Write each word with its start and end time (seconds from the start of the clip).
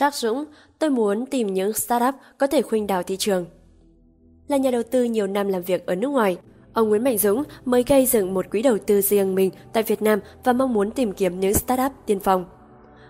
Sắc 0.00 0.14
Dũng, 0.14 0.44
tôi 0.78 0.90
muốn 0.90 1.26
tìm 1.26 1.54
những 1.54 1.72
startup 1.72 2.14
có 2.38 2.46
thể 2.46 2.62
khuynh 2.62 2.86
đảo 2.86 3.02
thị 3.02 3.16
trường. 3.16 3.46
Là 4.48 4.56
nhà 4.56 4.70
đầu 4.70 4.82
tư 4.82 5.04
nhiều 5.04 5.26
năm 5.26 5.48
làm 5.48 5.62
việc 5.62 5.86
ở 5.86 5.94
nước 5.94 6.08
ngoài, 6.08 6.38
ông 6.72 6.88
Nguyễn 6.88 7.04
Mạnh 7.04 7.18
Dũng 7.18 7.42
mới 7.64 7.84
gây 7.86 8.06
dựng 8.06 8.34
một 8.34 8.50
quỹ 8.50 8.62
đầu 8.62 8.78
tư 8.86 9.00
riêng 9.00 9.34
mình 9.34 9.50
tại 9.72 9.82
Việt 9.82 10.02
Nam 10.02 10.20
và 10.44 10.52
mong 10.52 10.72
muốn 10.72 10.90
tìm 10.90 11.12
kiếm 11.12 11.40
những 11.40 11.54
startup 11.54 11.92
tiên 12.06 12.20
phong. 12.20 12.44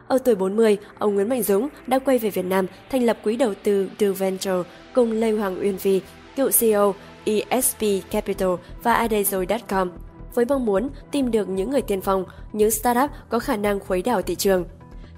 Ở 0.08 0.18
tuổi 0.18 0.34
40, 0.34 0.78
ông 0.98 1.14
Nguyễn 1.14 1.28
Mạnh 1.28 1.42
Dũng 1.42 1.68
đã 1.86 1.98
quay 1.98 2.18
về 2.18 2.30
Việt 2.30 2.44
Nam 2.44 2.66
thành 2.90 3.02
lập 3.02 3.18
quỹ 3.24 3.36
đầu 3.36 3.54
tư 3.62 3.88
Do 3.98 4.12
Venture 4.12 4.62
cùng 4.94 5.12
Lê 5.12 5.32
Hoàng 5.32 5.60
Uyên 5.60 5.76
Vi, 5.82 6.00
cựu 6.36 6.50
CEO 6.58 6.94
ESP 7.24 8.10
Capital 8.10 8.50
và 8.82 9.06
Adezoi.com 9.08 9.90
với 10.34 10.44
mong 10.44 10.66
muốn 10.66 10.88
tìm 11.10 11.30
được 11.30 11.48
những 11.48 11.70
người 11.70 11.82
tiên 11.82 12.00
phong, 12.00 12.24
những 12.52 12.70
startup 12.70 13.10
có 13.28 13.38
khả 13.38 13.56
năng 13.56 13.80
khuấy 13.80 14.02
đảo 14.02 14.22
thị 14.22 14.34
trường. 14.34 14.64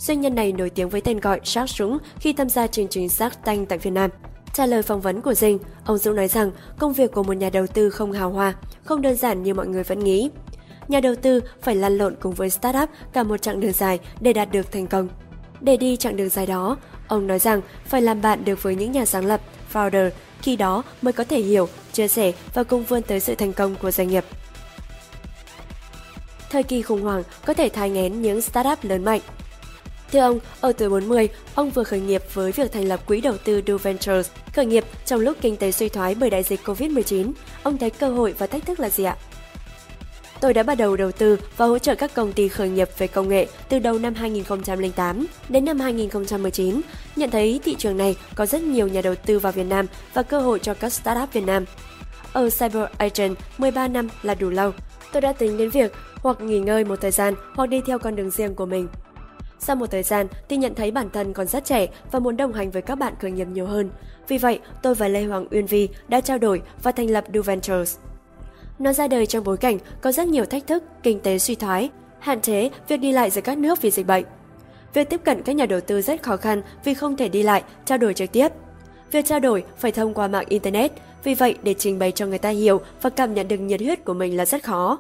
Doanh 0.03 0.21
nhân 0.21 0.35
này 0.35 0.53
nổi 0.53 0.71
tiếng 0.71 0.89
với 0.89 1.01
tên 1.01 1.21
gọi 1.21 1.41
Shark 1.45 1.71
Dũng 1.71 1.99
khi 2.21 2.33
tham 2.33 2.49
gia 2.49 2.67
chương 2.67 2.89
trình 2.89 3.09
Shark 3.09 3.45
Tank 3.45 3.69
tại 3.69 3.79
Việt 3.79 3.91
Nam. 3.91 4.11
Trả 4.55 4.67
lời 4.67 4.83
phỏng 4.83 5.01
vấn 5.01 5.21
của 5.21 5.35
Dinh, 5.35 5.59
ông 5.85 5.99
Dũng 5.99 6.17
nói 6.17 6.29
rằng 6.29 6.51
công 6.79 6.93
việc 6.93 7.13
của 7.13 7.23
một 7.23 7.33
nhà 7.33 7.51
đầu 7.51 7.67
tư 7.67 7.91
không 7.91 8.13
hào 8.13 8.31
hoa, 8.31 8.55
không 8.85 9.03
đơn 9.03 9.17
giản 9.17 9.43
như 9.43 9.55
mọi 9.55 9.67
người 9.67 9.83
vẫn 9.83 9.99
nghĩ. 9.99 10.31
Nhà 10.89 11.01
đầu 11.01 11.15
tư 11.15 11.41
phải 11.61 11.75
lăn 11.75 11.99
lộn 11.99 12.15
cùng 12.21 12.33
với 12.33 12.51
startup 12.51 12.89
cả 13.13 13.23
một 13.23 13.37
chặng 13.37 13.61
đường 13.61 13.73
dài 13.73 13.99
để 14.21 14.33
đạt 14.33 14.53
được 14.53 14.73
thành 14.73 14.87
công. 14.87 15.09
Để 15.61 15.77
đi 15.77 15.97
chặng 15.97 16.17
đường 16.17 16.29
dài 16.29 16.47
đó, 16.47 16.77
ông 17.09 17.27
nói 17.27 17.39
rằng 17.39 17.61
phải 17.85 18.03
làm 18.03 18.23
bạn 18.23 18.45
được 18.45 18.63
với 18.63 18.77
những 18.77 18.93
nhà 18.93 19.05
sáng 19.05 19.27
lập, 19.27 19.41
founder, 19.73 20.11
khi 20.43 20.57
đó 20.57 20.83
mới 21.03 21.13
có 21.13 21.25
thể 21.25 21.41
hiểu, 21.41 21.69
chia 21.93 22.09
sẻ 22.09 22.33
và 22.55 22.65
cùng 22.65 22.85
vươn 22.85 23.03
tới 23.03 23.21
sự 23.21 23.35
thành 23.35 23.53
công 23.53 23.75
của 23.75 23.91
doanh 23.91 24.09
nghiệp. 24.09 24.25
Thời 26.51 26.63
kỳ 26.63 26.83
khủng 26.83 27.03
hoảng 27.03 27.23
có 27.47 27.55
thể 27.55 27.69
thai 27.69 27.91
nghén 27.91 28.23
những 28.23 28.41
startup 28.41 28.85
lớn 28.85 29.05
mạnh. 29.05 29.21
Thưa 30.13 30.21
ông, 30.21 30.39
ở 30.61 30.73
tuổi 30.73 30.89
40, 30.89 31.29
ông 31.55 31.71
vừa 31.71 31.85
khởi 31.85 32.01
nghiệp 32.01 32.23
với 32.35 32.53
việc 32.53 32.73
thành 32.73 32.89
lập 32.89 33.07
quỹ 33.07 33.21
đầu 33.21 33.37
tư 33.45 33.63
Do 33.67 33.77
Ventures. 33.77 34.31
Khởi 34.53 34.67
nghiệp 34.67 34.85
trong 35.07 35.21
lúc 35.21 35.37
kinh 35.41 35.57
tế 35.57 35.73
suy 35.73 35.89
thoái 35.89 36.15
bởi 36.15 36.31
đại 36.31 36.43
dịch 36.43 36.61
Covid-19, 36.65 37.33
ông 37.63 37.79
thấy 37.79 37.91
cơ 37.91 38.09
hội 38.09 38.35
và 38.39 38.47
thách 38.47 38.67
thức 38.67 38.81
là 38.81 38.89
gì 38.89 39.05
ạ? 39.05 39.17
Tôi 40.41 40.55
đã 40.55 40.63
bắt 40.63 40.75
đầu 40.75 40.97
đầu 40.97 41.13
tư 41.13 41.39
và 41.57 41.67
hỗ 41.67 41.79
trợ 41.79 41.95
các 41.95 42.15
công 42.15 42.33
ty 42.33 42.49
khởi 42.49 42.69
nghiệp 42.69 42.89
về 42.99 43.07
công 43.07 43.29
nghệ 43.29 43.47
từ 43.69 43.79
đầu 43.79 43.99
năm 43.99 44.15
2008 44.15 45.27
đến 45.49 45.65
năm 45.65 45.81
2019, 45.81 46.81
nhận 47.17 47.31
thấy 47.31 47.61
thị 47.65 47.77
trường 47.79 47.97
này 47.97 48.17
có 48.35 48.47
rất 48.47 48.63
nhiều 48.63 48.89
nhà 48.89 49.01
đầu 49.01 49.15
tư 49.15 49.39
vào 49.39 49.53
Việt 49.53 49.67
Nam 49.67 49.87
và 50.15 50.23
cơ 50.23 50.41
hội 50.41 50.59
cho 50.59 50.75
các 50.75 50.93
startup 50.93 51.33
Việt 51.33 51.45
Nam. 51.47 51.65
Ở 52.33 52.51
Cyber 52.51 52.85
Agent, 52.99 53.37
13 53.59 53.89
năm 53.89 54.09
là 54.23 54.35
đủ 54.35 54.51
lâu. 54.51 54.73
Tôi 55.13 55.21
đã 55.21 55.33
tính 55.33 55.59
đến 55.59 55.71
việc 55.71 55.93
hoặc 56.17 56.41
nghỉ 56.41 56.59
ngơi 56.59 56.85
một 56.85 57.01
thời 57.01 57.11
gian 57.11 57.35
hoặc 57.55 57.67
đi 57.67 57.81
theo 57.87 57.99
con 57.99 58.17
đường 58.17 58.31
riêng 58.31 58.55
của 58.55 58.67
mình. 58.67 58.89
Sau 59.65 59.77
một 59.77 59.87
thời 59.91 60.03
gian 60.03 60.27
tôi 60.49 60.59
nhận 60.59 60.75
thấy 60.75 60.91
bản 60.91 61.11
thân 61.11 61.33
còn 61.33 61.47
rất 61.47 61.65
trẻ 61.65 61.87
và 62.11 62.19
muốn 62.19 62.37
đồng 62.37 62.53
hành 62.53 62.71
với 62.71 62.83
các 62.83 62.95
bạn 62.95 63.15
khởi 63.21 63.31
nghiệp 63.31 63.47
nhiều 63.53 63.67
hơn. 63.67 63.91
Vì 64.29 64.39
vậy, 64.39 64.61
tôi 64.83 64.95
và 64.95 65.09
Lê 65.09 65.25
Hoàng 65.25 65.47
Uyên 65.51 65.67
Vi 65.67 65.89
đã 66.09 66.21
trao 66.21 66.39
đổi 66.39 66.63
và 66.83 66.93
thành 66.93 67.11
lập 67.11 67.25
Du 67.35 67.43
Ventures. 67.43 67.99
Nó 68.79 68.93
ra 68.93 69.09
đời 69.09 69.27
trong 69.27 69.45
bối 69.45 69.57
cảnh 69.57 69.79
có 70.01 70.13
rất 70.13 70.29
nhiều 70.29 70.45
thách 70.45 70.67
thức, 70.67 70.85
kinh 71.03 71.21
tế 71.21 71.39
suy 71.39 71.55
thoái, 71.55 71.91
hạn 72.19 72.41
chế 72.41 72.71
việc 72.89 72.97
đi 72.97 73.13
lại 73.13 73.31
giữa 73.31 73.41
các 73.41 73.59
nước 73.59 73.83
vì 73.83 73.91
dịch 73.91 74.07
bệnh. 74.07 74.25
Việc 74.95 75.11
tiếp 75.11 75.21
cận 75.25 75.43
các 75.43 75.57
nhà 75.57 75.67
đầu 75.67 75.81
tư 75.81 76.03
rất 76.03 76.23
khó 76.23 76.37
khăn 76.37 76.63
vì 76.85 76.95
không 76.95 77.17
thể 77.17 77.29
đi 77.29 77.43
lại, 77.43 77.63
trao 77.85 77.99
đổi 77.99 78.15
trực 78.15 78.33
tiếp. 78.33 78.49
Việc 79.11 79.27
trao 79.27 79.41
đổi 79.41 79.65
phải 79.79 79.93
thông 79.93 80.15
qua 80.15 80.29
mạng 80.29 80.47
Internet, 80.49 80.93
vì 81.25 81.35
vậy 81.35 81.57
để 81.63 81.75
trình 81.75 81.99
bày 81.99 82.13
cho 82.13 82.27
người 82.27 82.39
ta 82.39 82.49
hiểu 82.49 82.81
và 83.03 83.11
cảm 83.11 83.35
nhận 83.35 83.49
được 83.49 83.59
nhiệt 83.59 83.81
huyết 83.81 84.05
của 84.05 84.15
mình 84.15 84.37
là 84.37 84.47
rất 84.47 84.65
khó. 84.65 84.99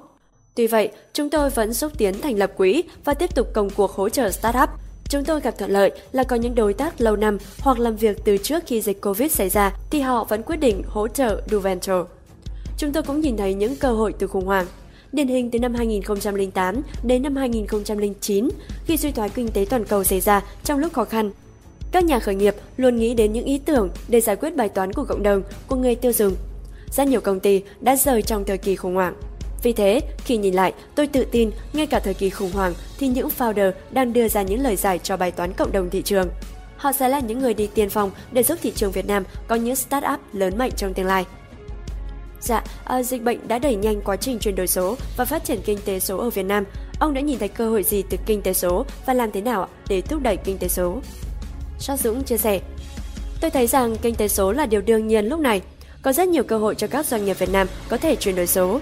Tuy 0.54 0.66
vậy, 0.66 0.90
chúng 1.12 1.30
tôi 1.30 1.50
vẫn 1.50 1.74
xúc 1.74 1.92
tiến 1.98 2.20
thành 2.20 2.38
lập 2.38 2.52
quỹ 2.56 2.82
và 3.04 3.14
tiếp 3.14 3.34
tục 3.34 3.48
công 3.52 3.70
cuộc 3.70 3.90
hỗ 3.90 4.08
trợ 4.08 4.30
startup. 4.30 4.68
Chúng 5.08 5.24
tôi 5.24 5.40
gặp 5.40 5.54
thuận 5.58 5.70
lợi 5.70 5.90
là 6.12 6.24
có 6.24 6.36
những 6.36 6.54
đối 6.54 6.74
tác 6.74 7.00
lâu 7.00 7.16
năm 7.16 7.38
hoặc 7.58 7.78
làm 7.78 7.96
việc 7.96 8.24
từ 8.24 8.36
trước 8.36 8.62
khi 8.66 8.80
dịch 8.80 9.00
Covid 9.00 9.32
xảy 9.32 9.48
ra 9.48 9.72
thì 9.90 10.00
họ 10.00 10.24
vẫn 10.24 10.42
quyết 10.42 10.56
định 10.56 10.82
hỗ 10.86 11.08
trợ 11.08 11.42
Duventure. 11.50 12.02
Chúng 12.78 12.92
tôi 12.92 13.02
cũng 13.02 13.20
nhìn 13.20 13.36
thấy 13.36 13.54
những 13.54 13.76
cơ 13.76 13.92
hội 13.92 14.14
từ 14.18 14.26
khủng 14.26 14.46
hoảng. 14.46 14.66
Điển 15.12 15.28
hình 15.28 15.50
từ 15.50 15.58
năm 15.58 15.74
2008 15.74 16.82
đến 17.02 17.22
năm 17.22 17.36
2009, 17.36 18.48
khi 18.84 18.96
suy 18.96 19.12
thoái 19.12 19.28
kinh 19.28 19.48
tế 19.48 19.66
toàn 19.70 19.84
cầu 19.84 20.04
xảy 20.04 20.20
ra 20.20 20.42
trong 20.64 20.78
lúc 20.78 20.92
khó 20.92 21.04
khăn. 21.04 21.30
Các 21.92 22.04
nhà 22.04 22.18
khởi 22.18 22.34
nghiệp 22.34 22.54
luôn 22.76 22.96
nghĩ 22.96 23.14
đến 23.14 23.32
những 23.32 23.44
ý 23.44 23.58
tưởng 23.58 23.90
để 24.08 24.20
giải 24.20 24.36
quyết 24.36 24.56
bài 24.56 24.68
toán 24.68 24.92
của 24.92 25.04
cộng 25.04 25.22
đồng, 25.22 25.42
của 25.66 25.76
người 25.76 25.94
tiêu 25.94 26.12
dùng. 26.12 26.34
Rất 26.92 27.08
nhiều 27.08 27.20
công 27.20 27.40
ty 27.40 27.62
đã 27.80 27.96
rời 27.96 28.22
trong 28.22 28.44
thời 28.44 28.58
kỳ 28.58 28.76
khủng 28.76 28.94
hoảng. 28.94 29.14
Vì 29.62 29.72
thế, 29.72 30.00
khi 30.24 30.36
nhìn 30.36 30.54
lại, 30.54 30.72
tôi 30.94 31.06
tự 31.06 31.24
tin 31.24 31.50
ngay 31.72 31.86
cả 31.86 32.00
thời 32.00 32.14
kỳ 32.14 32.30
khủng 32.30 32.52
hoảng 32.52 32.74
thì 32.98 33.08
những 33.08 33.28
founder 33.38 33.72
đang 33.90 34.12
đưa 34.12 34.28
ra 34.28 34.42
những 34.42 34.60
lời 34.60 34.76
giải 34.76 34.98
cho 34.98 35.16
bài 35.16 35.30
toán 35.30 35.52
cộng 35.52 35.72
đồng 35.72 35.90
thị 35.90 36.02
trường. 36.02 36.28
Họ 36.76 36.92
sẽ 36.92 37.08
là 37.08 37.20
những 37.20 37.38
người 37.38 37.54
đi 37.54 37.66
tiên 37.74 37.90
phong 37.90 38.10
để 38.32 38.42
giúp 38.42 38.58
thị 38.62 38.72
trường 38.76 38.92
Việt 38.92 39.06
Nam 39.06 39.24
có 39.48 39.54
những 39.54 39.76
startup 39.76 40.20
lớn 40.32 40.58
mạnh 40.58 40.70
trong 40.76 40.94
tương 40.94 41.06
lai. 41.06 41.24
Dạ, 42.40 42.64
à, 42.84 43.02
dịch 43.02 43.22
bệnh 43.22 43.48
đã 43.48 43.58
đẩy 43.58 43.76
nhanh 43.76 44.00
quá 44.00 44.16
trình 44.16 44.38
chuyển 44.38 44.54
đổi 44.54 44.66
số 44.66 44.96
và 45.16 45.24
phát 45.24 45.44
triển 45.44 45.60
kinh 45.64 45.78
tế 45.84 46.00
số 46.00 46.18
ở 46.18 46.30
Việt 46.30 46.42
Nam. 46.46 46.64
Ông 46.98 47.14
đã 47.14 47.20
nhìn 47.20 47.38
thấy 47.38 47.48
cơ 47.48 47.68
hội 47.68 47.82
gì 47.82 48.02
từ 48.10 48.18
kinh 48.26 48.42
tế 48.42 48.52
số 48.52 48.86
và 49.06 49.14
làm 49.14 49.32
thế 49.32 49.40
nào 49.40 49.68
để 49.88 50.00
thúc 50.00 50.22
đẩy 50.22 50.36
kinh 50.36 50.58
tế 50.58 50.68
số? 50.68 51.00
Sát 51.78 52.00
Dũng 52.00 52.24
chia 52.24 52.38
sẻ, 52.38 52.60
Tôi 53.42 53.50
thấy 53.50 53.66
rằng 53.66 53.96
kinh 54.02 54.14
tế 54.14 54.28
số 54.28 54.52
là 54.52 54.66
điều 54.66 54.80
đương 54.80 55.08
nhiên 55.08 55.26
lúc 55.26 55.40
này. 55.40 55.62
Có 56.02 56.12
rất 56.12 56.28
nhiều 56.28 56.42
cơ 56.42 56.58
hội 56.58 56.74
cho 56.74 56.86
các 56.86 57.06
doanh 57.06 57.24
nghiệp 57.24 57.38
Việt 57.38 57.50
Nam 57.52 57.66
có 57.88 57.96
thể 57.96 58.16
chuyển 58.16 58.36
đổi 58.36 58.46
số. 58.46 58.80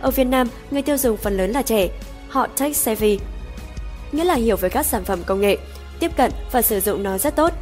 Ở 0.00 0.10
Việt 0.10 0.24
Nam, 0.24 0.48
người 0.70 0.82
tiêu 0.82 0.96
dùng 0.96 1.16
phần 1.16 1.36
lớn 1.36 1.50
là 1.50 1.62
trẻ, 1.62 1.88
họ 2.28 2.46
tech 2.46 2.76
savvy, 2.76 3.18
nghĩa 4.12 4.24
là 4.24 4.34
hiểu 4.34 4.56
về 4.56 4.68
các 4.68 4.86
sản 4.86 5.04
phẩm 5.04 5.22
công 5.26 5.40
nghệ, 5.40 5.58
tiếp 6.00 6.10
cận 6.16 6.32
và 6.52 6.62
sử 6.62 6.80
dụng 6.80 7.02
nó 7.02 7.18
rất 7.18 7.36
tốt. 7.36 7.52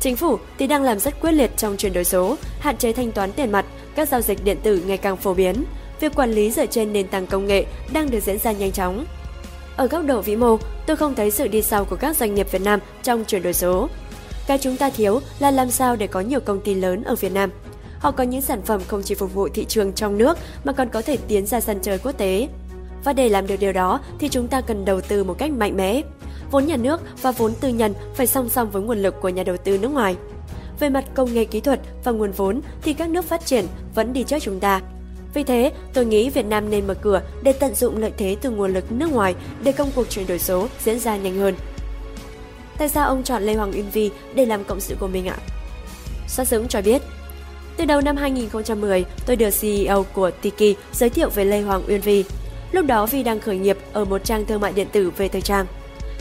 Chính 0.00 0.16
phủ 0.16 0.38
thì 0.58 0.66
đang 0.66 0.82
làm 0.82 0.98
rất 0.98 1.20
quyết 1.20 1.32
liệt 1.32 1.50
trong 1.56 1.76
chuyển 1.76 1.92
đổi 1.92 2.04
số, 2.04 2.36
hạn 2.60 2.76
chế 2.76 2.92
thanh 2.92 3.12
toán 3.12 3.32
tiền 3.32 3.52
mặt, 3.52 3.64
các 3.94 4.08
giao 4.08 4.20
dịch 4.20 4.44
điện 4.44 4.56
tử 4.62 4.82
ngày 4.86 4.98
càng 4.98 5.16
phổ 5.16 5.34
biến. 5.34 5.64
Việc 6.00 6.14
quản 6.14 6.32
lý 6.32 6.50
dựa 6.50 6.66
trên 6.66 6.92
nền 6.92 7.08
tảng 7.08 7.26
công 7.26 7.46
nghệ 7.46 7.64
đang 7.92 8.10
được 8.10 8.20
diễn 8.20 8.38
ra 8.38 8.52
nhanh 8.52 8.72
chóng. 8.72 9.06
Ở 9.76 9.86
góc 9.86 10.04
độ 10.04 10.20
vĩ 10.20 10.36
mô, 10.36 10.56
tôi 10.86 10.96
không 10.96 11.14
thấy 11.14 11.30
sự 11.30 11.48
đi 11.48 11.62
sau 11.62 11.84
của 11.84 11.96
các 11.96 12.16
doanh 12.16 12.34
nghiệp 12.34 12.52
Việt 12.52 12.62
Nam 12.62 12.80
trong 13.02 13.24
chuyển 13.24 13.42
đổi 13.42 13.52
số. 13.52 13.88
Cái 14.46 14.58
chúng 14.58 14.76
ta 14.76 14.90
thiếu 14.90 15.20
là 15.38 15.50
làm 15.50 15.70
sao 15.70 15.96
để 15.96 16.06
có 16.06 16.20
nhiều 16.20 16.40
công 16.40 16.60
ty 16.60 16.74
lớn 16.74 17.04
ở 17.04 17.14
Việt 17.14 17.32
Nam. 17.32 17.50
Họ 18.02 18.10
có 18.10 18.24
những 18.24 18.40
sản 18.40 18.62
phẩm 18.62 18.80
không 18.86 19.02
chỉ 19.02 19.14
phục 19.14 19.34
vụ 19.34 19.48
thị 19.48 19.64
trường 19.64 19.92
trong 19.92 20.18
nước 20.18 20.38
mà 20.64 20.72
còn 20.72 20.88
có 20.88 21.02
thể 21.02 21.16
tiến 21.28 21.46
ra 21.46 21.60
sân 21.60 21.78
chơi 21.82 21.98
quốc 21.98 22.12
tế. 22.12 22.48
Và 23.04 23.12
để 23.12 23.28
làm 23.28 23.46
được 23.46 23.56
điều 23.56 23.72
đó 23.72 24.00
thì 24.18 24.28
chúng 24.28 24.48
ta 24.48 24.60
cần 24.60 24.84
đầu 24.84 25.00
tư 25.00 25.24
một 25.24 25.38
cách 25.38 25.50
mạnh 25.50 25.76
mẽ. 25.76 26.02
Vốn 26.50 26.66
nhà 26.66 26.76
nước 26.76 27.00
và 27.22 27.30
vốn 27.30 27.54
tư 27.54 27.68
nhân 27.68 27.94
phải 28.14 28.26
song 28.26 28.48
song 28.48 28.70
với 28.70 28.82
nguồn 28.82 28.98
lực 28.98 29.14
của 29.20 29.28
nhà 29.28 29.42
đầu 29.42 29.56
tư 29.56 29.78
nước 29.78 29.88
ngoài. 29.88 30.16
Về 30.80 30.88
mặt 30.88 31.04
công 31.14 31.34
nghệ 31.34 31.44
kỹ 31.44 31.60
thuật 31.60 31.80
và 32.04 32.12
nguồn 32.12 32.32
vốn 32.32 32.60
thì 32.82 32.94
các 32.94 33.10
nước 33.10 33.24
phát 33.24 33.46
triển 33.46 33.66
vẫn 33.94 34.12
đi 34.12 34.24
trước 34.24 34.38
chúng 34.40 34.60
ta. 34.60 34.80
Vì 35.34 35.44
thế, 35.44 35.72
tôi 35.92 36.04
nghĩ 36.04 36.30
Việt 36.30 36.46
Nam 36.46 36.70
nên 36.70 36.86
mở 36.86 36.94
cửa 36.94 37.22
để 37.42 37.52
tận 37.52 37.74
dụng 37.74 37.98
lợi 37.98 38.12
thế 38.16 38.36
từ 38.40 38.50
nguồn 38.50 38.72
lực 38.72 38.92
nước 38.92 39.12
ngoài 39.12 39.34
để 39.62 39.72
công 39.72 39.90
cuộc 39.94 40.10
chuyển 40.10 40.26
đổi 40.26 40.38
số 40.38 40.68
diễn 40.84 40.98
ra 40.98 41.16
nhanh 41.16 41.38
hơn. 41.38 41.54
Tại 42.78 42.88
sao 42.88 43.08
ông 43.08 43.22
chọn 43.22 43.42
Lê 43.42 43.54
Hoàng 43.54 43.72
Uyên 43.72 43.90
Vi 43.90 44.10
để 44.34 44.46
làm 44.46 44.64
cộng 44.64 44.80
sự 44.80 44.96
của 45.00 45.08
mình 45.08 45.26
ạ? 45.26 45.36
Sát 46.28 46.48
Dũng 46.48 46.68
cho 46.68 46.82
biết, 46.82 47.02
từ 47.82 47.86
đầu 47.86 48.00
năm 48.00 48.16
2010, 48.16 49.04
tôi 49.26 49.36
được 49.36 49.50
CEO 49.60 50.06
của 50.12 50.30
Tiki 50.30 50.78
giới 50.92 51.10
thiệu 51.10 51.28
về 51.28 51.44
Lê 51.44 51.60
Hoàng 51.60 51.82
Uyên 51.88 52.00
Vi. 52.00 52.24
Lúc 52.72 52.86
đó 52.86 53.06
Vi 53.06 53.22
đang 53.22 53.40
khởi 53.40 53.58
nghiệp 53.58 53.78
ở 53.92 54.04
một 54.04 54.24
trang 54.24 54.46
thương 54.46 54.60
mại 54.60 54.72
điện 54.72 54.86
tử 54.92 55.12
về 55.16 55.28
thời 55.28 55.40
trang. 55.40 55.66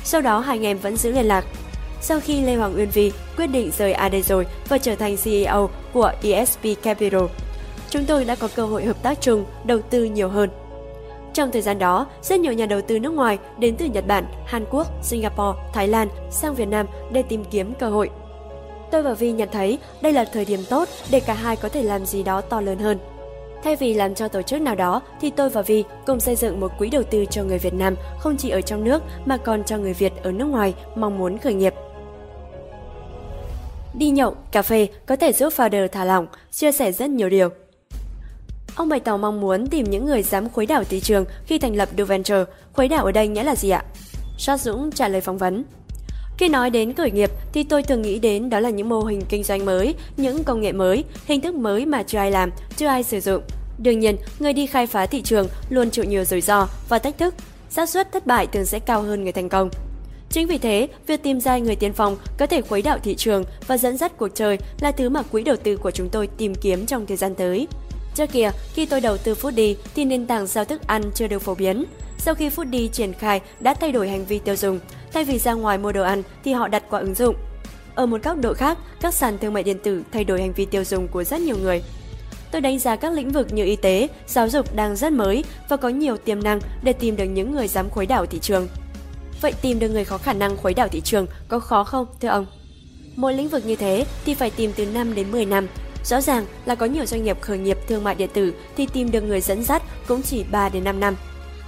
Sau 0.04 0.22
đó 0.22 0.40
hai 0.40 0.58
anh 0.58 0.66
em 0.66 0.78
vẫn 0.78 0.98
giữ 0.98 1.12
liên 1.12 1.26
lạc. 1.26 1.46
Sau 2.02 2.20
khi 2.20 2.42
Lê 2.42 2.56
Hoàng 2.56 2.76
Uyên 2.78 2.90
Vi 2.90 3.12
quyết 3.38 3.48
định 3.48 3.72
rời 3.78 3.94
AD 3.94 4.16
rồi 4.26 4.46
và 4.70 4.78
trở 4.78 4.96
thành 4.96 5.18
CEO 5.18 5.70
của 5.94 6.12
ESP 6.24 6.62
Capital, 6.84 7.26
chúng 7.90 8.06
tôi 8.06 8.26
đã 8.26 8.36
có 8.36 8.48
cơ 8.56 8.66
hội 8.66 8.86
hợp 8.86 9.04
tác 9.04 9.22
chung, 9.22 9.46
đầu 9.66 9.80
tư 9.90 10.04
nhiều 10.04 10.30
hơn. 10.30 10.50
Trong 11.34 11.52
thời 11.52 11.62
gian 11.62 11.80
đó, 11.80 12.08
rất 12.22 12.40
nhiều 12.40 12.54
nhà 12.54 12.66
đầu 12.66 12.82
tư 12.82 13.00
nước 13.00 13.14
ngoài 13.14 13.38
đến 13.60 13.76
từ 13.76 13.86
Nhật 13.86 14.08
Bản, 14.08 14.26
Hàn 14.46 14.66
Quốc, 14.72 14.88
Singapore, 15.04 15.60
Thái 15.74 15.88
Lan 15.88 16.08
sang 16.32 16.56
Việt 16.56 16.68
Nam 16.68 16.86
để 17.12 17.22
tìm 17.22 17.44
kiếm 17.52 17.74
cơ 17.80 17.90
hội. 17.90 18.10
Tôi 18.91 19.03
và 19.03 19.14
Vi 19.14 19.32
nhận 19.32 19.49
thấy 19.52 19.78
đây 20.02 20.14
là 20.14 20.26
thời 20.26 20.46
điểm 20.46 20.59
tốt 20.70 20.90
để 21.11 21.20
cả 21.20 21.34
hai 21.34 21.55
có 21.55 21.70
thể 21.70 21.84
làm 21.84 22.05
gì 22.05 22.23
đó 22.23 22.41
to 22.41 22.61
lớn 22.61 22.79
hơn. 22.79 22.97
Thay 23.64 23.76
vì 23.76 23.93
làm 23.93 24.16
cho 24.16 24.28
tổ 24.28 24.41
chức 24.41 24.61
nào 24.61 24.76
đó 24.76 25.02
thì 25.22 25.29
tôi 25.29 25.49
và 25.49 25.61
Vi 25.61 25.84
cùng 26.05 26.20
xây 26.20 26.35
dựng 26.35 26.59
một 26.59 26.72
quỹ 26.78 26.90
đầu 26.90 27.03
tư 27.03 27.26
cho 27.26 27.43
người 27.43 27.58
Việt 27.58 27.73
Nam 27.73 27.96
không 28.20 28.38
chỉ 28.38 28.49
ở 28.49 28.61
trong 28.61 28.84
nước 28.84 29.03
mà 29.26 29.38
còn 29.38 29.64
cho 29.64 29.78
người 29.78 29.93
Việt 29.93 30.14
ở 30.23 30.32
nước 30.32 30.46
ngoài 30.46 30.73
mong 30.96 31.17
muốn 31.17 31.38
khởi 31.38 31.53
nghiệp. 31.53 31.73
Đi 33.93 34.09
nhậu, 34.09 34.35
cà 34.52 34.61
phê 34.61 34.88
có 35.05 35.16
thể 35.16 35.34
giúp 35.34 35.53
founder 35.58 35.87
thả 35.87 36.05
lỏng, 36.05 36.28
chia 36.52 36.72
sẻ 36.72 36.91
rất 36.91 37.09
nhiều 37.09 37.29
điều. 37.29 37.49
Ông 38.76 38.90
bày 38.90 38.99
tỏ 38.99 39.17
mong 39.17 39.41
muốn 39.41 39.67
tìm 39.67 39.90
những 39.90 40.05
người 40.05 40.23
dám 40.23 40.49
khuấy 40.49 40.66
đảo 40.66 40.84
thị 40.84 40.99
trường 40.99 41.26
khi 41.46 41.59
thành 41.59 41.76
lập 41.76 41.90
doventure 41.97 42.44
Khuấy 42.73 42.87
đảo 42.87 43.05
ở 43.05 43.11
đây 43.11 43.28
nghĩa 43.28 43.44
là 43.44 43.55
gì 43.55 43.70
ạ? 43.70 43.84
Sát 44.37 44.61
Dũng 44.61 44.91
trả 44.91 45.08
lời 45.08 45.22
phỏng 45.22 45.37
vấn. 45.37 45.64
Khi 46.38 46.50
nói 46.50 46.70
đến 46.70 46.94
khởi 46.94 47.12
nghiệp 47.12 47.32
thì 47.54 47.64
tôi 47.64 47.84
thường 47.84 48.02
nghĩ 48.02 48.20
đến 48.20 48.50
đó 48.50 48.60
là 48.60 48.70
những 48.70 48.90
mô 48.90 49.00
hình 49.00 49.22
kinh 49.30 49.44
doanh 49.44 49.66
mới, 49.66 49.96
những 50.18 50.44
công 50.44 50.62
nghệ 50.62 50.72
mới, 50.72 51.04
hình 51.26 51.42
thức 51.42 51.56
mới 51.56 51.86
mà 51.86 52.04
chưa 52.04 52.18
ai 52.18 52.32
làm, 52.32 52.50
chưa 52.78 52.88
ai 52.88 53.04
sử 53.04 53.20
dụng. 53.20 53.44
Đương 53.78 54.00
nhiên, 54.00 54.18
người 54.40 54.54
đi 54.54 54.66
khai 54.66 54.88
phá 54.88 55.06
thị 55.06 55.22
trường 55.22 55.48
luôn 55.70 55.92
chịu 55.92 56.06
nhiều 56.06 56.26
rủi 56.26 56.42
ro 56.42 56.68
và 56.90 57.00
thách 57.00 57.18
thức, 57.18 57.36
xác 57.70 57.90
suất 57.90 58.12
thất 58.12 58.28
bại 58.28 58.48
thường 58.48 58.66
sẽ 58.66 58.80
cao 58.80 59.02
hơn 59.02 59.24
người 59.24 59.32
thành 59.32 59.50
công. 59.50 59.70
Chính 60.30 60.48
vì 60.48 60.58
thế, 60.58 60.88
việc 61.08 61.24
tìm 61.24 61.40
ra 61.40 61.58
người 61.58 61.76
tiên 61.76 61.94
phong 61.94 62.18
có 62.38 62.46
thể 62.46 62.62
khuấy 62.62 62.82
đạo 62.82 62.98
thị 63.04 63.16
trường 63.16 63.44
và 63.68 63.78
dẫn 63.78 63.98
dắt 63.98 64.18
cuộc 64.18 64.30
chơi 64.36 64.58
là 64.80 64.92
thứ 64.92 65.10
mà 65.10 65.22
quỹ 65.22 65.44
đầu 65.44 65.56
tư 65.56 65.78
của 65.78 65.92
chúng 65.92 66.10
tôi 66.10 66.28
tìm 66.28 66.56
kiếm 66.56 66.86
trong 66.86 67.06
thời 67.06 67.18
gian 67.18 67.36
tới. 67.36 67.68
Trước 68.16 68.32
kia, 68.32 68.52
khi 68.74 68.86
tôi 68.86 69.02
đầu 69.02 69.18
tư 69.18 69.34
Foodie 69.34 69.76
thì 69.96 70.06
nền 70.06 70.28
tảng 70.28 70.48
giao 70.48 70.66
thức 70.66 70.88
ăn 70.88 71.04
chưa 71.16 71.28
được 71.28 71.42
phổ 71.42 71.56
biến. 71.56 71.86
Sau 72.18 72.36
khi 72.36 72.50
Foodie 72.50 72.88
triển 72.88 73.14
khai 73.14 73.42
đã 73.60 73.74
thay 73.74 73.92
đổi 73.92 74.10
hành 74.10 74.26
vi 74.26 74.40
tiêu 74.40 74.56
dùng, 74.56 74.80
thay 75.13 75.23
vì 75.23 75.40
ra 75.40 75.53
ngoài 75.53 75.78
mua 75.78 75.91
đồ 75.91 76.03
ăn 76.03 76.23
thì 76.43 76.52
họ 76.52 76.67
đặt 76.67 76.84
qua 76.90 76.99
ứng 76.99 77.16
dụng. 77.16 77.35
Ở 77.96 78.05
một 78.05 78.23
góc 78.23 78.37
độ 78.41 78.53
khác, 78.53 78.78
các 79.02 79.13
sàn 79.13 79.37
thương 79.37 79.53
mại 79.53 79.63
điện 79.63 79.78
tử 79.84 80.03
thay 80.11 80.23
đổi 80.23 80.41
hành 80.41 80.53
vi 80.53 80.66
tiêu 80.66 80.84
dùng 80.84 81.08
của 81.08 81.23
rất 81.23 81.41
nhiều 81.41 81.58
người. 81.61 81.84
Tôi 82.52 82.61
đánh 82.61 82.79
giá 82.79 82.96
các 82.96 83.13
lĩnh 83.13 83.31
vực 83.31 83.53
như 83.53 83.66
y 83.66 83.75
tế, 83.75 84.08
giáo 84.28 84.49
dục 84.49 84.75
đang 84.75 84.96
rất 84.96 85.13
mới 85.13 85.43
và 85.69 85.78
có 85.78 85.90
nhiều 85.90 86.17
tiềm 86.17 86.43
năng 86.43 86.59
để 86.84 86.93
tìm 86.93 87.16
được 87.16 87.25
những 87.25 87.55
người 87.55 87.67
dám 87.67 87.90
khuấy 87.90 88.05
đảo 88.05 88.25
thị 88.25 88.40
trường. 88.40 88.67
Vậy 89.41 89.53
tìm 89.61 89.79
được 89.79 89.90
người 89.90 90.05
có 90.05 90.17
khả 90.17 90.34
năng 90.34 90.58
khuấy 90.58 90.73
đảo 90.73 90.87
thị 90.87 91.02
trường 91.02 91.28
có 91.47 91.59
khó 91.59 91.84
không, 91.84 92.08
thưa 92.22 92.28
ông? 92.28 92.46
Mỗi 93.16 93.34
lĩnh 93.34 93.49
vực 93.49 93.66
như 93.66 93.75
thế 93.75 94.05
thì 94.25 94.34
phải 94.34 94.49
tìm 94.49 94.72
từ 94.75 94.85
5 94.85 95.16
đến 95.16 95.31
10 95.31 95.46
năm. 95.46 95.67
Rõ 96.03 96.22
ràng 96.22 96.46
là 96.66 96.75
có 96.75 96.85
nhiều 96.85 97.05
doanh 97.05 97.23
nghiệp 97.23 97.41
khởi 97.41 97.58
nghiệp 97.58 97.78
thương 97.87 98.03
mại 98.03 98.16
điện 98.16 98.29
tử 98.34 98.53
thì 98.78 98.87
tìm 98.93 99.11
được 99.11 99.22
người 99.22 99.41
dẫn 99.41 99.63
dắt 99.63 99.84
cũng 100.08 100.22
chỉ 100.22 100.43
3 100.52 100.69
đến 100.69 100.84
5 100.84 100.99
năm. 100.99 101.16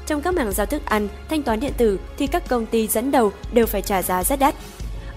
Trong 0.06 0.22
các 0.22 0.34
mảng 0.34 0.52
giao 0.52 0.66
thức 0.66 0.86
ăn, 0.86 1.08
thanh 1.30 1.44
toán 1.44 1.60
điện 1.60 1.74
tử 1.78 2.00
thì 2.18 2.28
các 2.28 2.44
công 2.50 2.66
ty 2.66 2.88
dẫn 2.88 3.12
đầu 3.12 3.32
đều 3.54 3.66
phải 3.66 3.82
trả 3.82 4.02
giá 4.02 4.24
rất 4.24 4.40
đắt. 4.40 4.56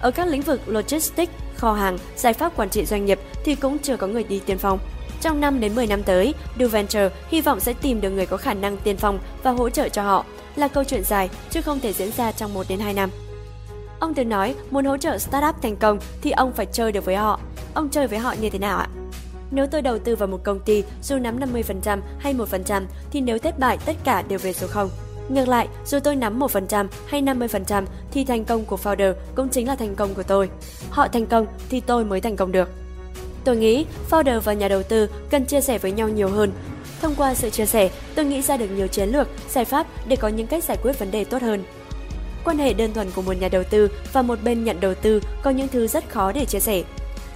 Ở 0.01 0.11
các 0.11 0.27
lĩnh 0.27 0.41
vực 0.41 0.61
logistics, 0.67 1.31
kho 1.55 1.73
hàng, 1.73 1.97
giải 2.15 2.33
pháp 2.33 2.55
quản 2.55 2.69
trị 2.69 2.85
doanh 2.85 3.05
nghiệp 3.05 3.19
thì 3.43 3.55
cũng 3.55 3.79
chưa 3.79 3.97
có 3.97 4.07
người 4.07 4.23
đi 4.23 4.41
tiên 4.45 4.57
phong. 4.57 4.79
Trong 5.21 5.41
5 5.41 5.59
đến 5.59 5.75
10 5.75 5.87
năm 5.87 6.03
tới, 6.03 6.33
DuVenture 6.59 7.09
hy 7.29 7.41
vọng 7.41 7.59
sẽ 7.59 7.73
tìm 7.73 8.01
được 8.01 8.09
người 8.09 8.25
có 8.25 8.37
khả 8.37 8.53
năng 8.53 8.77
tiên 8.77 8.97
phong 8.97 9.19
và 9.43 9.51
hỗ 9.51 9.69
trợ 9.69 9.89
cho 9.89 10.03
họ. 10.03 10.25
Là 10.55 10.67
câu 10.67 10.83
chuyện 10.83 11.03
dài 11.03 11.29
chứ 11.49 11.61
không 11.61 11.79
thể 11.79 11.93
diễn 11.93 12.11
ra 12.11 12.31
trong 12.31 12.53
1 12.53 12.65
đến 12.69 12.79
2 12.79 12.93
năm. 12.93 13.09
Ông 13.99 14.13
từng 14.13 14.29
nói 14.29 14.55
muốn 14.71 14.85
hỗ 14.85 14.97
trợ 14.97 15.17
startup 15.17 15.61
thành 15.61 15.75
công 15.75 15.99
thì 16.21 16.31
ông 16.31 16.53
phải 16.53 16.65
chơi 16.65 16.91
được 16.91 17.05
với 17.05 17.15
họ. 17.15 17.39
Ông 17.73 17.89
chơi 17.89 18.07
với 18.07 18.19
họ 18.19 18.35
như 18.41 18.49
thế 18.49 18.59
nào 18.59 18.77
ạ? 18.77 18.87
Nếu 19.51 19.67
tôi 19.67 19.81
đầu 19.81 19.99
tư 19.99 20.15
vào 20.15 20.27
một 20.27 20.43
công 20.43 20.59
ty 20.59 20.83
dù 21.03 21.17
nắm 21.17 21.39
50% 21.39 21.99
hay 22.19 22.33
1% 22.33 22.83
thì 23.11 23.21
nếu 23.21 23.39
thất 23.39 23.59
bại 23.59 23.77
tất 23.85 23.95
cả 24.03 24.21
đều 24.21 24.39
về 24.39 24.53
số 24.53 24.67
0. 24.67 24.89
Ngược 25.29 25.47
lại, 25.47 25.67
dù 25.85 25.99
tôi 25.99 26.15
nắm 26.15 26.39
1% 26.39 26.87
hay 27.07 27.21
50% 27.21 27.85
thì 28.11 28.25
thành 28.25 28.45
công 28.45 28.65
của 28.65 28.77
founder 28.83 29.13
cũng 29.35 29.49
chính 29.49 29.67
là 29.67 29.75
thành 29.75 29.95
công 29.95 30.13
của 30.13 30.23
tôi. 30.23 30.49
Họ 30.89 31.07
thành 31.07 31.25
công 31.25 31.47
thì 31.69 31.79
tôi 31.79 32.05
mới 32.05 32.21
thành 32.21 32.35
công 32.35 32.51
được. 32.51 32.69
Tôi 33.43 33.57
nghĩ 33.57 33.85
founder 34.09 34.39
và 34.39 34.53
nhà 34.53 34.67
đầu 34.67 34.83
tư 34.83 35.09
cần 35.29 35.45
chia 35.45 35.61
sẻ 35.61 35.77
với 35.77 35.91
nhau 35.91 36.09
nhiều 36.09 36.29
hơn. 36.29 36.51
Thông 37.01 37.15
qua 37.15 37.33
sự 37.33 37.49
chia 37.49 37.65
sẻ, 37.65 37.89
tôi 38.15 38.25
nghĩ 38.25 38.41
ra 38.41 38.57
được 38.57 38.67
nhiều 38.67 38.87
chiến 38.87 39.09
lược, 39.09 39.27
giải 39.49 39.65
pháp 39.65 39.87
để 40.07 40.15
có 40.15 40.27
những 40.27 40.47
cách 40.47 40.63
giải 40.63 40.77
quyết 40.83 40.99
vấn 40.99 41.11
đề 41.11 41.23
tốt 41.23 41.41
hơn. 41.41 41.63
Quan 42.43 42.57
hệ 42.57 42.73
đơn 42.73 42.93
thuần 42.93 43.11
của 43.15 43.21
một 43.21 43.33
nhà 43.33 43.47
đầu 43.47 43.63
tư 43.63 43.91
và 44.13 44.21
một 44.21 44.39
bên 44.43 44.63
nhận 44.63 44.79
đầu 44.79 44.93
tư 44.93 45.21
có 45.43 45.49
những 45.49 45.67
thứ 45.67 45.87
rất 45.87 46.09
khó 46.09 46.31
để 46.31 46.45
chia 46.45 46.59
sẻ. 46.59 46.83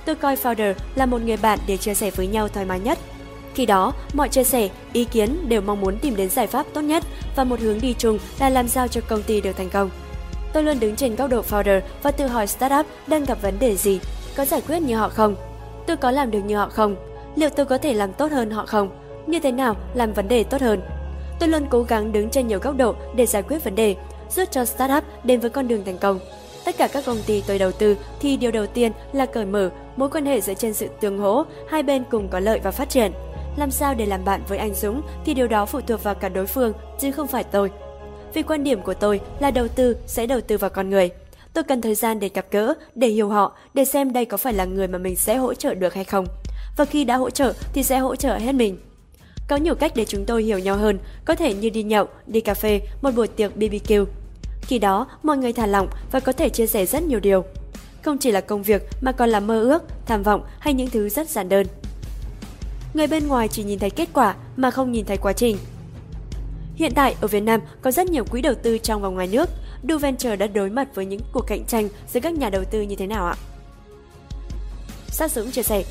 Tôi 0.06 0.16
coi 0.16 0.36
founder 0.36 0.74
là 0.96 1.06
một 1.06 1.22
người 1.22 1.38
bạn 1.38 1.60
để 1.68 1.78
chia 1.78 1.94
sẻ 1.94 2.12
với 2.12 2.28
nhau 2.28 2.48
thoải 2.48 2.66
mái 2.66 2.80
nhất. 2.80 2.98
Khi 3.56 3.66
đó, 3.66 3.94
mọi 4.14 4.30
chia 4.30 4.44
sẻ, 4.44 4.70
ý 4.94 5.06
kiến 5.06 5.50
đều 5.50 5.62
mong 5.62 5.82
muốn 5.82 5.98
tìm 5.98 6.16
đến 6.16 6.30
giải 6.30 6.48
pháp 6.48 6.66
tốt 6.74 6.82
nhất 6.82 7.04
và 7.36 7.44
một 7.44 7.60
hướng 7.60 7.82
đi 7.82 7.96
chung 7.98 8.20
là 8.40 8.50
làm 8.50 8.68
sao 8.68 8.88
cho 8.88 9.02
công 9.08 9.24
ty 9.24 9.42
được 9.42 9.58
thành 9.58 9.70
công. 9.70 9.90
Tôi 10.54 10.64
luôn 10.64 10.80
đứng 10.80 10.96
trên 10.96 11.16
góc 11.16 11.30
độ 11.30 11.42
founder 11.42 11.82
và 12.04 12.12
tự 12.12 12.28
hỏi 12.28 12.48
startup 12.48 12.86
đang 13.08 13.26
gặp 13.26 13.42
vấn 13.42 13.60
đề 13.60 13.76
gì, 13.76 14.00
có 14.36 14.46
giải 14.46 14.62
quyết 14.68 14.80
như 14.80 14.96
họ 14.96 15.10
không? 15.10 15.36
Tôi 15.88 15.98
có 15.98 16.12
làm 16.12 16.32
được 16.32 16.42
như 16.46 16.58
họ 16.58 16.70
không? 16.70 16.96
Liệu 17.36 17.50
tôi 17.50 17.66
có 17.66 17.78
thể 17.78 17.94
làm 17.94 18.14
tốt 18.14 18.32
hơn 18.32 18.52
họ 18.52 18.66
không? 18.66 18.90
Như 19.28 19.40
thế 19.40 19.52
nào 19.52 19.76
làm 19.94 20.14
vấn 20.14 20.28
đề 20.28 20.44
tốt 20.44 20.62
hơn? 20.62 20.82
Tôi 21.40 21.50
luôn 21.50 21.68
cố 21.70 21.84
gắng 21.84 22.12
đứng 22.12 22.30
trên 22.30 22.48
nhiều 22.48 22.60
góc 22.60 22.78
độ 22.78 22.96
để 23.16 23.26
giải 23.26 23.42
quyết 23.42 23.64
vấn 23.64 23.76
đề, 23.76 23.96
giúp 24.30 24.44
cho 24.52 24.66
startup 24.66 25.04
đến 25.24 25.40
với 25.40 25.50
con 25.50 25.68
đường 25.68 25.86
thành 25.86 25.98
công. 25.98 26.20
Tất 26.66 26.78
cả 26.78 26.88
các 26.88 27.06
công 27.06 27.22
ty 27.26 27.44
tôi 27.48 27.60
đầu 27.60 27.72
tư 27.72 27.98
thì 28.20 28.38
điều 28.38 28.52
đầu 28.52 28.68
tiên 28.68 28.92
là 29.14 29.26
cởi 29.26 29.46
mở, 29.46 29.70
mối 29.96 30.10
quan 30.10 30.26
hệ 30.26 30.42
dựa 30.42 30.54
trên 30.54 30.74
sự 30.74 30.88
tương 31.02 31.20
hỗ, 31.20 31.44
hai 31.70 31.84
bên 31.84 32.04
cùng 32.12 32.28
có 32.28 32.40
lợi 32.40 32.60
và 32.64 32.72
phát 32.72 32.90
triển. 32.90 33.12
Làm 33.58 33.72
sao 33.72 33.94
để 33.94 34.06
làm 34.06 34.26
bạn 34.26 34.42
với 34.48 34.58
anh 34.58 34.74
Dũng 34.74 35.02
thì 35.26 35.34
điều 35.34 35.48
đó 35.48 35.66
phụ 35.66 35.82
thuộc 35.82 36.04
vào 36.04 36.16
cả 36.16 36.30
đối 36.30 36.46
phương 36.46 36.74
chứ 37.00 37.12
không 37.12 37.28
phải 37.28 37.44
tôi. 37.44 37.72
Vì 38.34 38.42
quan 38.42 38.64
điểm 38.64 38.82
của 38.82 38.94
tôi 38.94 39.22
là 39.40 39.52
đầu 39.52 39.68
tư 39.68 39.98
sẽ 40.08 40.26
đầu 40.26 40.42
tư 40.42 40.58
vào 40.58 40.70
con 40.70 40.90
người. 40.90 41.10
Tôi 41.54 41.64
cần 41.64 41.82
thời 41.82 41.96
gian 41.96 42.20
để 42.20 42.30
gặp 42.34 42.46
gỡ, 42.52 42.74
để 42.96 43.08
hiểu 43.08 43.30
họ, 43.30 43.58
để 43.74 43.86
xem 43.86 44.14
đây 44.14 44.26
có 44.26 44.38
phải 44.38 44.54
là 44.54 44.66
người 44.66 44.88
mà 44.88 44.98
mình 44.98 45.16
sẽ 45.16 45.36
hỗ 45.36 45.54
trợ 45.54 45.74
được 45.74 45.94
hay 45.94 46.04
không. 46.04 46.26
Và 46.78 46.86
khi 46.86 47.04
đã 47.04 47.16
hỗ 47.16 47.30
trợ 47.30 47.54
thì 47.74 47.84
sẽ 47.84 48.00
hỗ 48.00 48.16
trợ 48.16 48.38
hết 48.38 48.52
mình. 48.52 48.78
Có 49.48 49.56
nhiều 49.56 49.76
cách 49.76 49.92
để 49.96 50.06
chúng 50.06 50.26
tôi 50.26 50.44
hiểu 50.44 50.60
nhau 50.60 50.78
hơn, 50.78 51.00
có 51.26 51.36
thể 51.36 51.54
như 51.54 51.70
đi 51.70 51.84
nhậu, 51.84 52.08
đi 52.28 52.42
cà 52.42 52.54
phê, 52.54 52.82
một 53.02 53.12
buổi 53.16 53.28
tiệc 53.28 53.56
BBQ. 53.56 54.06
Khi 54.62 54.80
đó, 54.80 55.08
mọi 55.24 55.38
người 55.38 55.54
thả 55.54 55.66
lỏng 55.66 55.88
và 56.12 56.20
có 56.20 56.32
thể 56.32 56.50
chia 56.50 56.68
sẻ 56.68 56.86
rất 56.86 57.04
nhiều 57.04 57.20
điều. 57.20 57.44
Không 58.04 58.18
chỉ 58.18 58.32
là 58.32 58.42
công 58.42 58.64
việc 58.64 58.82
mà 59.02 59.12
còn 59.12 59.30
là 59.30 59.40
mơ 59.40 59.62
ước, 59.62 59.84
tham 60.06 60.24
vọng 60.24 60.44
hay 60.60 60.74
những 60.74 60.90
thứ 60.90 61.10
rất 61.10 61.30
giản 61.30 61.50
đơn. 61.50 61.68
Người 62.94 63.08
bên 63.08 63.28
ngoài 63.28 63.48
chỉ 63.48 63.64
nhìn 63.64 63.80
thấy 63.80 63.90
kết 63.90 64.10
quả 64.14 64.36
mà 64.58 64.72
không 64.72 64.92
nhìn 64.92 65.06
thấy 65.06 65.18
quá 65.18 65.34
trình. 65.34 65.58
Hiện 66.76 66.92
tại 66.96 67.16
ở 67.22 67.28
Việt 67.28 67.40
Nam 67.40 67.62
có 67.82 67.92
rất 67.92 68.08
nhiều 68.08 68.24
quỹ 68.24 68.42
đầu 68.42 68.54
tư 68.64 68.78
trong 68.78 69.02
và 69.02 69.10
ngoài 69.10 69.28
nước. 69.28 69.50
Du 69.90 69.98
Venture 69.98 70.36
đã 70.36 70.48
đối 70.48 70.70
mặt 70.70 70.88
với 70.96 71.06
những 71.06 71.22
cuộc 71.34 71.48
cạnh 71.48 71.66
tranh 71.66 71.90
giữa 72.14 72.20
các 72.20 72.34
nhà 72.34 72.50
đầu 72.50 72.64
tư 72.64 72.82
như 72.82 72.96
thế 72.96 73.08
nào 73.08 73.26
ạ? 73.26 73.36
Sát 75.08 75.32
Dũng 75.32 75.52
chia 75.52 75.64
sẻ, 75.64 75.84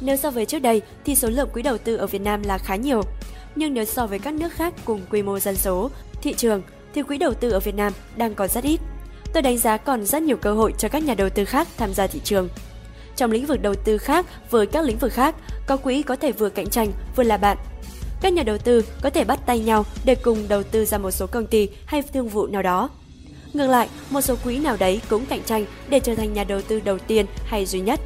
nếu 0.00 0.16
so 0.16 0.30
với 0.30 0.46
trước 0.46 0.58
đây 0.58 0.82
thì 1.04 1.14
số 1.14 1.28
lượng 1.28 1.48
quỹ 1.52 1.62
đầu 1.62 1.78
tư 1.78 1.96
ở 1.96 2.06
Việt 2.06 2.22
Nam 2.22 2.42
là 2.42 2.58
khá 2.58 2.76
nhiều. 2.76 3.02
Nhưng 3.56 3.74
nếu 3.74 3.84
so 3.84 4.06
với 4.06 4.18
các 4.18 4.34
nước 4.34 4.52
khác 4.52 4.74
cùng 4.84 5.00
quy 5.10 5.22
mô 5.22 5.38
dân 5.38 5.56
số, 5.56 5.90
thị 6.22 6.34
trường 6.34 6.62
thì 6.94 7.02
quỹ 7.02 7.18
đầu 7.18 7.34
tư 7.34 7.50
ở 7.50 7.60
Việt 7.60 7.74
Nam 7.74 7.92
đang 8.16 8.34
còn 8.34 8.48
rất 8.48 8.64
ít. 8.64 8.80
Tôi 9.36 9.42
đánh 9.42 9.58
giá 9.58 9.76
còn 9.76 10.06
rất 10.06 10.22
nhiều 10.22 10.36
cơ 10.36 10.54
hội 10.54 10.74
cho 10.78 10.88
các 10.88 11.04
nhà 11.04 11.14
đầu 11.14 11.30
tư 11.30 11.44
khác 11.44 11.68
tham 11.76 11.94
gia 11.94 12.06
thị 12.06 12.20
trường. 12.24 12.48
Trong 13.16 13.30
lĩnh 13.30 13.46
vực 13.46 13.62
đầu 13.62 13.74
tư 13.74 13.98
khác 13.98 14.26
với 14.50 14.66
các 14.66 14.84
lĩnh 14.84 14.98
vực 14.98 15.12
khác, 15.12 15.34
có 15.66 15.76
quỹ 15.76 16.02
có 16.02 16.16
thể 16.16 16.32
vừa 16.32 16.48
cạnh 16.48 16.66
tranh 16.66 16.92
vừa 17.16 17.22
là 17.22 17.36
bạn. 17.36 17.56
Các 18.20 18.32
nhà 18.32 18.42
đầu 18.42 18.58
tư 18.58 18.84
có 19.02 19.10
thể 19.10 19.24
bắt 19.24 19.40
tay 19.46 19.58
nhau 19.58 19.84
để 20.04 20.14
cùng 20.14 20.48
đầu 20.48 20.62
tư 20.62 20.84
ra 20.84 20.98
một 20.98 21.10
số 21.10 21.26
công 21.26 21.46
ty 21.46 21.68
hay 21.86 22.02
thương 22.02 22.28
vụ 22.28 22.46
nào 22.46 22.62
đó. 22.62 22.90
Ngược 23.52 23.66
lại, 23.66 23.88
một 24.10 24.20
số 24.20 24.36
quỹ 24.44 24.58
nào 24.58 24.76
đấy 24.80 25.00
cũng 25.08 25.26
cạnh 25.26 25.42
tranh 25.46 25.64
để 25.88 26.00
trở 26.00 26.14
thành 26.14 26.32
nhà 26.32 26.44
đầu 26.44 26.60
tư 26.62 26.80
đầu 26.80 26.98
tiên 26.98 27.26
hay 27.46 27.66
duy 27.66 27.80
nhất. 27.80 28.00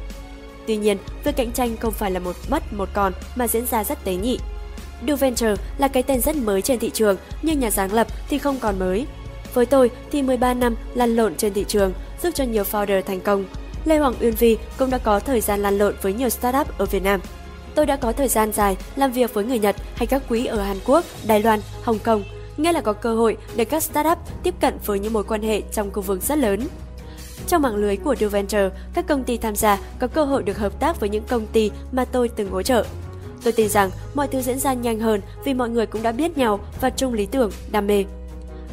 Tuy 0.67 0.77
nhiên, 0.77 0.97
việc 1.23 1.35
cạnh 1.35 1.51
tranh 1.51 1.77
không 1.77 1.93
phải 1.93 2.11
là 2.11 2.19
một 2.19 2.35
mất 2.49 2.73
một 2.73 2.89
còn 2.93 3.13
mà 3.35 3.47
diễn 3.47 3.65
ra 3.65 3.83
rất 3.83 4.03
tế 4.03 4.15
nhị. 4.15 4.39
Do 5.05 5.15
Venture 5.15 5.55
là 5.77 5.87
cái 5.87 6.03
tên 6.03 6.21
rất 6.21 6.35
mới 6.35 6.61
trên 6.61 6.79
thị 6.79 6.89
trường, 6.93 7.17
nhưng 7.41 7.59
nhà 7.59 7.71
sáng 7.71 7.93
lập 7.93 8.07
thì 8.29 8.37
không 8.37 8.59
còn 8.59 8.79
mới. 8.79 9.05
Với 9.53 9.65
tôi 9.65 9.91
thì 10.11 10.21
13 10.21 10.53
năm 10.53 10.75
lăn 10.93 11.15
lộn 11.15 11.35
trên 11.35 11.53
thị 11.53 11.65
trường 11.67 11.93
giúp 12.23 12.29
cho 12.33 12.43
nhiều 12.43 12.63
founder 12.63 13.01
thành 13.01 13.21
công. 13.21 13.45
Lê 13.85 13.97
Hoàng 13.97 14.13
Uyên 14.21 14.33
Vi 14.33 14.57
cũng 14.77 14.89
đã 14.89 14.97
có 14.97 15.19
thời 15.19 15.41
gian 15.41 15.61
lăn 15.61 15.77
lộn 15.77 15.95
với 16.01 16.13
nhiều 16.13 16.29
startup 16.29 16.77
ở 16.77 16.85
Việt 16.85 17.03
Nam. 17.03 17.21
Tôi 17.75 17.85
đã 17.85 17.95
có 17.95 18.11
thời 18.11 18.27
gian 18.27 18.51
dài 18.51 18.77
làm 18.95 19.11
việc 19.11 19.33
với 19.33 19.43
người 19.45 19.59
Nhật 19.59 19.75
hay 19.95 20.07
các 20.07 20.21
quý 20.29 20.45
ở 20.45 20.61
Hàn 20.61 20.77
Quốc, 20.85 21.05
Đài 21.27 21.43
Loan, 21.43 21.59
Hồng 21.83 21.99
Kông, 21.99 22.23
nghĩa 22.57 22.71
là 22.71 22.81
có 22.81 22.93
cơ 22.93 23.15
hội 23.15 23.37
để 23.55 23.65
các 23.65 23.83
startup 23.83 24.17
tiếp 24.43 24.53
cận 24.61 24.73
với 24.85 24.99
những 24.99 25.13
mối 25.13 25.23
quan 25.23 25.41
hệ 25.41 25.61
trong 25.71 25.91
khu 25.91 26.01
vực 26.01 26.21
rất 26.21 26.37
lớn. 26.37 26.67
Trong 27.47 27.61
mạng 27.61 27.75
lưới 27.75 27.97
của 27.97 28.15
DuVenture, 28.19 28.69
các 28.93 29.07
công 29.07 29.23
ty 29.23 29.37
tham 29.37 29.55
gia 29.55 29.77
có 29.99 30.07
cơ 30.07 30.23
hội 30.23 30.43
được 30.43 30.57
hợp 30.57 30.79
tác 30.79 30.99
với 30.99 31.09
những 31.09 31.23
công 31.27 31.47
ty 31.47 31.71
mà 31.91 32.05
tôi 32.05 32.29
từng 32.29 32.51
hỗ 32.51 32.61
trợ. 32.61 32.85
Tôi 33.43 33.53
tin 33.53 33.69
rằng 33.69 33.89
mọi 34.13 34.27
thứ 34.27 34.41
diễn 34.41 34.59
ra 34.59 34.73
nhanh 34.73 34.99
hơn 34.99 35.21
vì 35.43 35.53
mọi 35.53 35.69
người 35.69 35.85
cũng 35.85 36.03
đã 36.03 36.11
biết 36.11 36.37
nhau 36.37 36.59
và 36.81 36.89
chung 36.89 37.13
lý 37.13 37.25
tưởng, 37.25 37.51
đam 37.71 37.87
mê. 37.87 38.05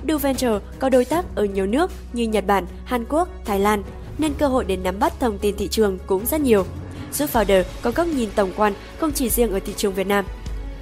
Duventure 0.09 0.59
có 0.79 0.89
đối 0.89 1.05
tác 1.05 1.25
ở 1.35 1.45
nhiều 1.45 1.67
nước 1.67 1.91
như 2.13 2.25
Nhật 2.25 2.47
Bản, 2.47 2.67
Hàn 2.85 3.05
Quốc, 3.09 3.29
Thái 3.45 3.61
Lan, 3.61 3.83
nên 4.19 4.35
cơ 4.39 4.49
hội 4.49 4.65
để 4.65 4.77
nắm 4.77 4.99
bắt 4.99 5.13
thông 5.21 5.39
tin 5.39 5.57
thị 5.57 5.69
trường 5.69 5.99
cũng 6.07 6.27
rất 6.27 6.41
nhiều. 6.41 6.65
Giúp 7.13 7.31
founder 7.33 7.63
có 7.83 7.91
góc 7.91 8.07
nhìn 8.07 8.29
tổng 8.35 8.53
quan 8.57 8.73
không 8.99 9.13
chỉ 9.13 9.31
riêng 9.31 9.53
ở 9.53 9.61
thị 9.61 9.73
trường 9.77 9.95
Việt 9.95 10.07
Nam. 10.07 10.25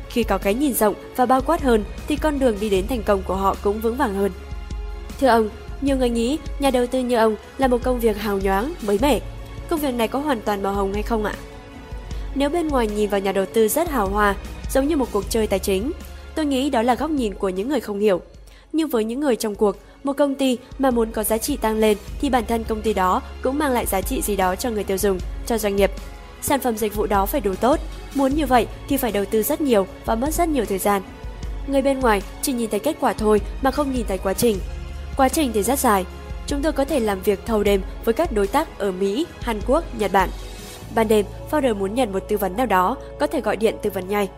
Khi 0.09 0.23
có 0.23 0.39
cái 0.39 0.55
nhìn 0.55 0.75
rộng 0.75 0.95
và 1.17 1.27
bao 1.27 1.43
quát 1.43 1.63
hơn 1.63 1.85
thì 2.09 2.17
con 2.17 2.39
đường 2.39 2.57
đi 2.61 2.69
đến 2.69 2.87
thành 2.87 3.03
công 3.03 3.23
của 3.23 3.37
họ 3.37 3.57
cũng 3.63 3.81
vững 3.81 3.97
vàng 3.97 4.15
hơn. 4.15 4.33
Thưa 5.21 5.27
ông, 5.27 5.49
nhiều 5.81 5.97
người 5.97 6.11
nghĩ 6.11 6.39
nhà 6.59 6.71
đầu 6.71 6.87
tư 6.87 7.01
như 7.01 7.17
ông 7.17 7.37
là 7.59 7.69
một 7.69 7.83
công 7.83 8.01
việc 8.01 8.17
hào 8.17 8.39
nhoáng, 8.39 8.75
mới 8.83 8.99
mẻ. 9.03 9.21
Công 9.69 9.81
việc 9.81 9.95
này 9.95 10.09
có 10.09 10.19
hoàn 10.19 10.41
toàn 10.41 10.63
màu 10.63 10.73
hồng 10.73 10.93
hay 10.93 11.03
không 11.03 11.25
ạ? 11.25 11.35
Nếu 12.35 12.51
bên 12.51 12.69
ngoài 12.69 12.87
nhìn 12.87 13.11
vào 13.11 13.21
nhà 13.21 13.33
đầu 13.33 13.45
tư 13.55 13.69
rất 13.69 13.91
hào 13.91 14.09
hoa, 14.09 14.35
giống 14.71 14.89
như 14.89 14.97
một 14.97 15.09
cuộc 15.13 15.25
chơi 15.31 15.47
tài 15.47 15.59
chính, 15.59 15.93
tôi 16.35 16.47
nghĩ 16.47 16.71
đó 16.71 16.83
là 16.83 16.95
góc 16.95 17.11
nhìn 17.11 17.35
của 17.35 17.49
những 17.49 17.69
người 17.69 17.81
không 17.81 18.01
hiểu. 18.01 18.21
Nhưng 18.77 18.89
với 18.89 19.05
những 19.05 19.21
người 19.21 19.37
trong 19.37 19.55
cuộc, 19.55 19.77
một 20.05 20.13
công 20.13 20.35
ty 20.35 20.59
mà 20.79 20.91
muốn 20.91 21.11
có 21.11 21.25
giá 21.25 21.39
trị 21.39 21.57
tăng 21.57 21.79
lên 21.79 21.97
thì 22.21 22.31
bản 22.31 22.45
thân 22.47 22.65
công 22.65 22.83
ty 22.83 22.95
đó 22.95 23.23
cũng 23.43 23.59
mang 23.59 23.73
lại 23.73 23.87
giá 23.87 24.01
trị 24.01 24.23
gì 24.23 24.37
đó 24.37 24.57
cho 24.57 24.71
người 24.71 24.85
tiêu 24.85 24.99
dùng, 24.99 25.19
cho 25.47 25.59
doanh 25.59 25.77
nghiệp. 25.77 25.91
Sản 26.43 26.61
phẩm 26.61 26.77
dịch 26.77 26.95
vụ 26.95 27.07
đó 27.07 27.27
phải 27.27 27.41
đủ 27.41 27.55
tốt, 27.55 27.81
muốn 28.15 28.35
như 28.35 28.47
vậy 28.47 28.67
thì 28.89 28.97
phải 28.97 29.13
đầu 29.13 29.25
tư 29.25 29.43
rất 29.43 29.61
nhiều 29.61 29.87
và 30.05 30.15
mất 30.15 30.35
rất 30.35 30.49
nhiều 30.49 30.65
thời 30.65 30.79
gian. 30.79 31.03
Người 31.67 31.83
bên 31.83 32.01
ngoài 32.01 32.23
chỉ 32.43 32.53
nhìn 32.53 32.71
thấy 32.71 32.81
kết 32.81 32.97
quả 33.01 33.13
thôi 33.13 33.41
mà 33.63 33.71
không 33.71 33.93
nhìn 33.93 34.07
thấy 34.09 34.19
quá 34.19 34.33
trình. 34.33 34.59
Quá 35.17 35.29
trình 35.29 35.51
thì 35.55 35.63
rất 35.63 35.79
dài. 35.79 36.05
Chúng 36.47 36.63
tôi 36.63 36.73
có 36.73 36.85
thể 36.85 37.01
làm 37.01 37.23
việc 37.23 37.47
thâu 37.47 37.63
đêm 37.63 37.83
với 38.05 38.15
các 38.15 38.33
đối 38.33 38.47
tác 38.47 38.79
ở 38.79 38.93
Mỹ, 38.93 39.27
Hàn 39.41 39.61
Quốc, 39.67 39.85
Nhật 39.99 40.13
Bản. 40.13 40.29
Ban 40.95 41.09
đêm, 41.09 41.27
founder 41.51 41.75
muốn 41.75 41.95
nhận 41.95 42.13
một 42.13 42.23
tư 42.29 42.37
vấn 42.37 42.57
nào 42.57 42.67
đó, 42.67 42.97
có 43.21 43.27
thể 43.27 43.41
gọi 43.41 43.57
điện 43.57 43.75
tư 43.83 43.91
vấn 43.91 44.09
ngay. 44.09 44.29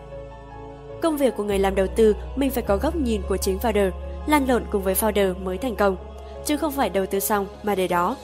Công 1.01 1.17
việc 1.17 1.33
của 1.37 1.43
người 1.43 1.59
làm 1.59 1.75
đầu 1.75 1.87
tư, 1.95 2.15
mình 2.35 2.49
phải 2.49 2.63
có 2.63 2.77
góc 2.77 2.95
nhìn 2.95 3.21
của 3.29 3.37
chính 3.37 3.57
founder, 3.57 3.91
lan 4.27 4.49
lộn 4.49 4.63
cùng 4.71 4.83
với 4.83 4.93
founder 4.93 5.43
mới 5.43 5.57
thành 5.57 5.75
công. 5.75 5.97
chứ 6.45 6.57
không 6.57 6.71
phải 6.71 6.89
đầu 6.89 7.05
tư 7.05 7.19
xong 7.19 7.47
mà 7.63 7.75
để 7.75 7.87
đó. 7.87 8.15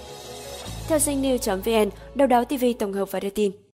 Theo 0.88 1.00
sinh 1.00 1.22
news.vn, 1.22 1.90
đầu 2.16 2.28
đáo 2.28 2.46
TV 2.46 2.66
tổng 2.80 2.94
hợp 2.94 3.12
và 3.12 3.20
đưa 3.20 3.30
tin. 3.30 3.52